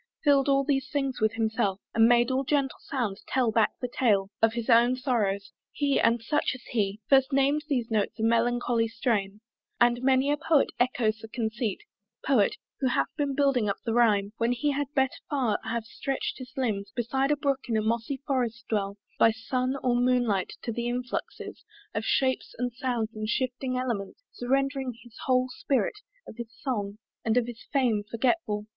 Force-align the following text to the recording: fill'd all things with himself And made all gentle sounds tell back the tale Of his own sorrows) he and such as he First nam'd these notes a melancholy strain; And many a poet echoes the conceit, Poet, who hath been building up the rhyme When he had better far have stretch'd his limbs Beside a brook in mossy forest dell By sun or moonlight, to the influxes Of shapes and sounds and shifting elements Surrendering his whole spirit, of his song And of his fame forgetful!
fill'd 0.23 0.49
all 0.49 0.65
things 0.91 1.19
with 1.21 1.33
himself 1.33 1.79
And 1.93 2.07
made 2.07 2.31
all 2.31 2.43
gentle 2.43 2.79
sounds 2.79 3.21
tell 3.27 3.51
back 3.51 3.73
the 3.81 3.87
tale 3.87 4.31
Of 4.41 4.53
his 4.53 4.67
own 4.67 4.95
sorrows) 4.95 5.51
he 5.71 5.99
and 5.99 6.23
such 6.23 6.53
as 6.55 6.63
he 6.71 6.99
First 7.07 7.31
nam'd 7.31 7.65
these 7.69 7.91
notes 7.91 8.17
a 8.17 8.23
melancholy 8.23 8.87
strain; 8.87 9.41
And 9.79 10.01
many 10.01 10.31
a 10.31 10.37
poet 10.37 10.71
echoes 10.79 11.19
the 11.19 11.27
conceit, 11.27 11.83
Poet, 12.25 12.55
who 12.79 12.87
hath 12.87 13.09
been 13.15 13.35
building 13.35 13.69
up 13.69 13.77
the 13.85 13.93
rhyme 13.93 14.33
When 14.37 14.53
he 14.53 14.71
had 14.71 14.91
better 14.95 15.19
far 15.29 15.59
have 15.65 15.85
stretch'd 15.85 16.39
his 16.39 16.49
limbs 16.57 16.91
Beside 16.95 17.29
a 17.29 17.37
brook 17.37 17.65
in 17.67 17.75
mossy 17.85 18.17
forest 18.25 18.65
dell 18.71 18.97
By 19.19 19.29
sun 19.29 19.75
or 19.83 19.95
moonlight, 19.95 20.53
to 20.63 20.71
the 20.71 20.87
influxes 20.89 21.63
Of 21.93 22.05
shapes 22.05 22.55
and 22.57 22.73
sounds 22.73 23.13
and 23.13 23.29
shifting 23.29 23.77
elements 23.77 24.23
Surrendering 24.31 24.95
his 25.03 25.15
whole 25.27 25.49
spirit, 25.49 25.99
of 26.27 26.37
his 26.37 26.49
song 26.59 26.97
And 27.23 27.37
of 27.37 27.45
his 27.45 27.61
fame 27.71 28.01
forgetful! 28.09 28.65